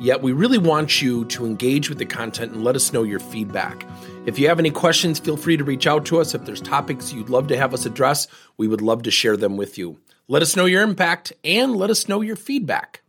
Yet, 0.00 0.22
we 0.22 0.32
really 0.32 0.56
want 0.56 1.02
you 1.02 1.26
to 1.26 1.44
engage 1.44 1.90
with 1.90 1.98
the 1.98 2.06
content 2.06 2.52
and 2.52 2.64
let 2.64 2.74
us 2.74 2.90
know 2.90 3.02
your 3.02 3.20
feedback. 3.20 3.86
If 4.24 4.38
you 4.38 4.48
have 4.48 4.58
any 4.58 4.70
questions, 4.70 5.18
feel 5.18 5.36
free 5.36 5.58
to 5.58 5.64
reach 5.64 5.86
out 5.86 6.06
to 6.06 6.20
us. 6.20 6.34
If 6.34 6.46
there's 6.46 6.62
topics 6.62 7.12
you'd 7.12 7.28
love 7.28 7.48
to 7.48 7.56
have 7.58 7.74
us 7.74 7.84
address, 7.84 8.26
we 8.56 8.66
would 8.66 8.80
love 8.80 9.02
to 9.02 9.10
share 9.10 9.36
them 9.36 9.58
with 9.58 9.76
you. 9.76 10.00
Let 10.26 10.40
us 10.40 10.56
know 10.56 10.64
your 10.64 10.82
impact 10.82 11.34
and 11.44 11.76
let 11.76 11.90
us 11.90 12.08
know 12.08 12.22
your 12.22 12.36
feedback. 12.36 13.02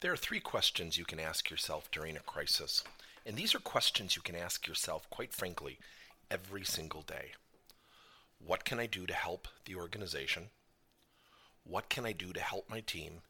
There 0.00 0.12
are 0.12 0.16
three 0.16 0.40
questions 0.40 0.98
you 0.98 1.06
can 1.06 1.18
ask 1.18 1.48
yourself 1.48 1.90
during 1.90 2.16
a 2.16 2.20
crisis. 2.20 2.84
And 3.24 3.36
these 3.36 3.54
are 3.54 3.60
questions 3.60 4.16
you 4.16 4.22
can 4.22 4.36
ask 4.36 4.66
yourself, 4.66 5.08
quite 5.08 5.32
frankly, 5.32 5.78
every 6.30 6.64
single 6.64 7.00
day. 7.00 7.32
What 8.44 8.66
can 8.66 8.78
I 8.78 8.84
do 8.84 9.06
to 9.06 9.14
help 9.14 9.48
the 9.64 9.76
organization? 9.76 10.50
What 11.64 11.88
can 11.88 12.04
I 12.04 12.12
do 12.12 12.34
to 12.34 12.40
help 12.40 12.68
my 12.68 12.80
team? 12.80 13.22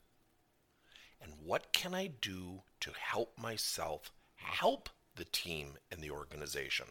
And 1.23 1.33
what 1.43 1.73
can 1.73 1.95
I 1.95 2.09
do 2.21 2.63
to 2.81 2.93
help 2.99 3.39
myself 3.39 4.13
help 4.37 4.89
the 5.17 5.25
team 5.25 5.75
and 5.91 6.01
the 6.01 6.11
organization. 6.11 6.87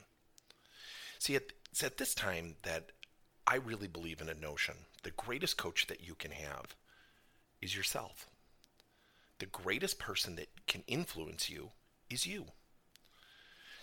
See, 1.19 1.35
it's 1.35 1.83
at 1.83 1.97
this 1.97 2.13
time 2.15 2.55
that 2.63 2.91
I 3.45 3.55
really 3.55 3.87
believe 3.87 4.21
in 4.21 4.29
a 4.29 4.33
notion. 4.33 4.75
The 5.03 5.11
greatest 5.11 5.57
coach 5.57 5.87
that 5.87 6.05
you 6.05 6.15
can 6.15 6.31
have 6.31 6.75
is 7.61 7.75
yourself. 7.75 8.27
The 9.39 9.45
greatest 9.45 9.99
person 9.99 10.35
that 10.35 10.49
can 10.67 10.83
influence 10.87 11.49
you 11.49 11.71
is 12.09 12.25
you. 12.25 12.45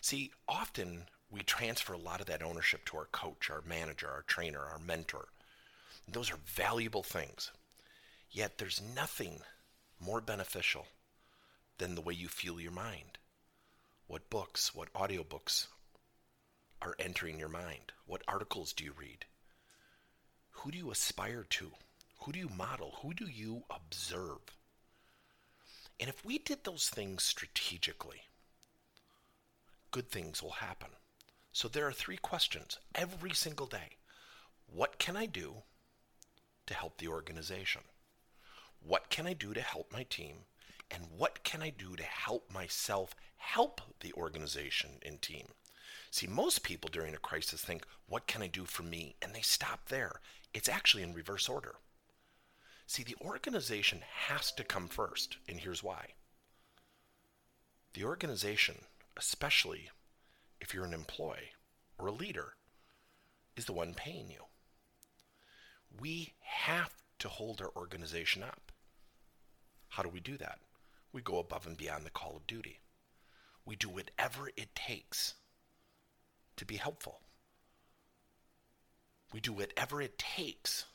See, 0.00 0.32
often 0.48 1.04
we 1.30 1.42
transfer 1.42 1.92
a 1.92 1.98
lot 1.98 2.20
of 2.20 2.26
that 2.26 2.42
ownership 2.42 2.84
to 2.86 2.96
our 2.96 3.06
coach, 3.06 3.50
our 3.50 3.62
manager, 3.66 4.08
our 4.08 4.22
trainer, 4.22 4.60
our 4.60 4.78
mentor. 4.78 5.28
Those 6.08 6.32
are 6.32 6.38
valuable 6.46 7.02
things. 7.02 7.50
Yet 8.30 8.58
there's 8.58 8.80
nothing 8.94 9.40
more 10.00 10.20
beneficial 10.20 10.86
than 11.78 11.94
the 11.94 12.00
way 12.00 12.14
you 12.14 12.28
feel 12.28 12.60
your 12.60 12.72
mind. 12.72 13.18
What 14.06 14.30
books, 14.30 14.74
what 14.74 14.92
audiobooks 14.92 15.66
are 16.82 16.96
entering 16.98 17.38
your 17.38 17.48
mind? 17.48 17.92
What 18.06 18.22
articles 18.26 18.72
do 18.72 18.84
you 18.84 18.92
read? 18.98 19.26
Who 20.50 20.70
do 20.70 20.78
you 20.78 20.90
aspire 20.90 21.44
to? 21.50 21.70
Who 22.20 22.32
do 22.32 22.38
you 22.38 22.48
model? 22.48 22.98
Who 23.02 23.14
do 23.14 23.26
you 23.26 23.64
observe? 23.70 24.40
And 25.98 26.08
if 26.08 26.24
we 26.24 26.38
did 26.38 26.64
those 26.64 26.88
things 26.88 27.22
strategically, 27.22 28.22
good 29.90 30.10
things 30.10 30.42
will 30.42 30.50
happen. 30.50 30.90
So 31.52 31.68
there 31.68 31.86
are 31.86 31.92
three 31.92 32.16
questions 32.16 32.78
every 32.94 33.32
single 33.32 33.66
day. 33.66 33.96
What 34.72 34.98
can 34.98 35.16
I 35.16 35.26
do 35.26 35.62
to 36.66 36.74
help 36.74 36.98
the 36.98 37.08
organization? 37.08 37.82
What 38.80 39.10
can 39.10 39.26
I 39.26 39.32
do 39.32 39.54
to 39.54 39.60
help 39.60 39.92
my 39.92 40.04
team? 40.04 40.44
And 40.90 41.04
what 41.16 41.44
can 41.44 41.62
I 41.62 41.70
do 41.70 41.94
to 41.96 42.02
help 42.02 42.52
myself 42.52 43.14
help 43.36 43.80
the 44.00 44.12
organization 44.14 44.98
and 45.04 45.20
team? 45.22 45.48
See, 46.10 46.26
most 46.26 46.64
people 46.64 46.90
during 46.92 47.14
a 47.14 47.18
crisis 47.18 47.62
think, 47.62 47.84
what 48.08 48.26
can 48.26 48.42
I 48.42 48.48
do 48.48 48.64
for 48.64 48.82
me? 48.82 49.14
And 49.22 49.34
they 49.34 49.42
stop 49.42 49.88
there. 49.88 50.20
It's 50.52 50.68
actually 50.68 51.04
in 51.04 51.14
reverse 51.14 51.48
order. 51.48 51.76
See, 52.86 53.04
the 53.04 53.16
organization 53.20 54.00
has 54.26 54.50
to 54.52 54.64
come 54.64 54.88
first, 54.88 55.36
and 55.48 55.60
here's 55.60 55.84
why. 55.84 56.08
The 57.94 58.04
organization, 58.04 58.78
especially 59.16 59.90
if 60.60 60.74
you're 60.74 60.84
an 60.84 60.94
employee 60.94 61.52
or 61.98 62.08
a 62.08 62.12
leader, 62.12 62.54
is 63.56 63.66
the 63.66 63.72
one 63.72 63.94
paying 63.94 64.30
you. 64.30 64.44
We 66.00 66.34
have 66.40 66.90
to 67.20 67.28
hold 67.28 67.60
our 67.60 67.70
organization 67.76 68.42
up. 68.42 68.72
How 69.88 70.02
do 70.02 70.08
we 70.08 70.20
do 70.20 70.36
that? 70.38 70.58
We 71.12 71.22
go 71.22 71.38
above 71.38 71.66
and 71.66 71.76
beyond 71.76 72.04
the 72.04 72.10
call 72.10 72.36
of 72.36 72.46
duty. 72.46 72.80
We 73.64 73.76
do 73.76 73.88
whatever 73.88 74.48
it 74.56 74.74
takes 74.74 75.34
to 76.56 76.64
be 76.64 76.76
helpful. 76.76 77.20
We 79.32 79.40
do 79.40 79.52
whatever 79.52 80.02
it 80.02 80.18
takes 80.18 80.86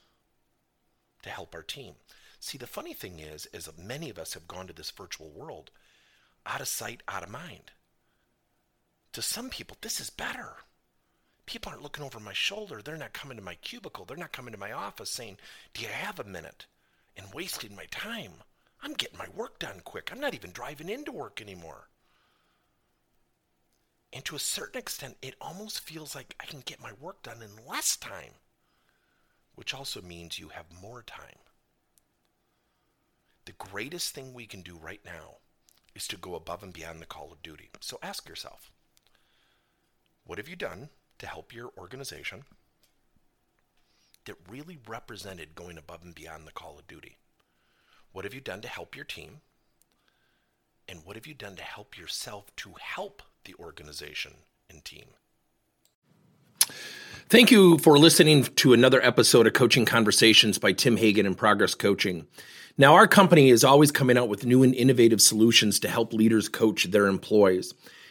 to 1.24 1.30
help 1.30 1.56
our 1.56 1.64
team. 1.64 1.96
See, 2.40 2.58
the 2.58 2.68
funny 2.68 2.94
thing 2.94 3.20
is, 3.20 3.48
is 3.54 3.66
that 3.66 3.80
many 3.80 4.10
of 4.10 4.20
us 4.20 4.34
have 4.34 4.48
gone 4.48 4.68
to 4.68 4.74
this 4.74 4.92
virtual 4.92 5.32
world 5.32 5.72
out 6.46 6.62
of 6.62 6.68
sight, 6.68 7.02
out 7.08 7.24
of 7.24 7.30
mind. 7.30 7.72
To 9.14 9.22
some 9.22 9.50
people, 9.50 9.78
this 9.82 10.00
is 10.00 10.10
better. 10.10 10.58
People 11.46 11.72
aren't 11.72 11.84
looking 11.84 12.04
over 12.04 12.20
my 12.20 12.34
shoulder. 12.34 12.82
They're 12.82 12.98
not 12.98 13.14
coming 13.14 13.38
to 13.38 13.44
my 13.44 13.56
cubicle. 13.56 14.06
They're 14.06 14.18
not 14.18 14.32
coming 14.32 14.52
to 14.54 14.60
my 14.60 14.72
office 14.72 15.12
saying, 15.12 15.38
Do 15.74 15.82
you 15.82 15.90
have 15.90 16.20
a 16.20 16.24
minute? 16.24 16.66
and 17.18 17.34
wasting 17.34 17.76
my 17.76 17.86
time. 17.92 18.32
I'm 18.82 18.94
getting 18.94 19.18
my 19.18 19.28
work 19.36 19.60
done 19.60 19.82
quick. 19.84 20.10
I'm 20.12 20.20
not 20.20 20.34
even 20.34 20.52
driving 20.52 20.90
into 20.90 21.12
work 21.12 21.42
anymore. 21.42 21.88
And 24.14 24.24
to 24.26 24.36
a 24.36 24.40
certain 24.40 24.80
extent, 24.80 25.18
it 25.22 25.36
almost 25.42 25.80
feels 25.80 26.16
like 26.16 26.36
I 26.40 26.46
can 26.46 26.62
get 26.66 26.82
my 26.82 26.92
work 27.00 27.24
done 27.24 27.42
in 27.42 27.68
less 27.68 27.98
time, 27.98 28.34
which 29.56 29.74
also 29.74 30.02
means 30.02 30.40
you 30.40 30.50
have 30.50 30.66
more 30.82 31.04
time. 31.04 31.40
The 33.46 33.54
greatest 33.54 34.14
thing 34.14 34.34
we 34.34 34.46
can 34.46 34.62
do 34.62 34.78
right 34.78 35.02
now 35.06 35.38
is 35.96 36.08
to 36.08 36.18
go 36.18 36.36
above 36.36 36.64
and 36.64 36.74
beyond 36.74 37.02
the 37.02 37.06
call 37.06 37.32
of 37.32 37.44
duty. 37.44 37.70
So 37.82 38.00
ask 38.02 38.28
yourself 38.28 38.72
what 40.26 40.40
have 40.40 40.50
you 40.50 40.56
done 40.56 40.90
to 41.20 41.28
help 41.28 41.54
your 41.54 41.72
organization 41.78 42.44
that 44.26 44.36
really 44.50 44.78
represented 44.88 45.56
going 45.56 45.78
above 45.78 46.04
and 46.04 46.16
beyond 46.16 46.46
the 46.46 46.52
call 46.52 46.78
of 46.78 46.88
duty? 46.88 47.18
What 48.12 48.26
have 48.26 48.34
you 48.34 48.42
done 48.42 48.62
to 48.62 48.68
help 48.68 48.96
your 48.96 49.06
team? 49.06 49.42
And 50.88 51.00
what 51.04 51.16
have 51.16 51.28
you 51.28 51.34
done 51.34 51.56
to 51.56 51.64
help 51.64 51.98
yourself 51.98 52.56
to 52.58 52.74
help 52.80 53.22
the 53.46 53.56
organization 53.60 54.34
and 54.70 54.84
team? 54.86 55.06
Thank 57.28 57.50
you 57.50 57.80
for 57.80 57.98
listening 57.98 58.44
to 58.44 58.74
another 58.74 59.04
episode 59.04 59.48
of 59.48 59.54
Coaching 59.54 59.86
Conversations 59.86 60.60
by 60.60 60.74
Tim 60.74 60.96
Hagen 60.96 61.26
and 61.26 61.36
Progress 61.36 61.74
Coaching. 61.74 62.28
Now, 62.78 62.94
our 62.94 63.08
company 63.08 63.50
is 63.50 63.64
always 63.64 63.92
coming 63.92 64.18
out 64.18 64.30
with 64.30 64.46
new 64.46 64.62
and 64.62 64.76
innovative 64.76 65.22
solutions 65.22 65.80
to 65.80 65.88
help 65.88 66.14
leaders 66.14 66.50
coach 66.50 66.86
their 66.86 67.08
employees. 67.08 67.74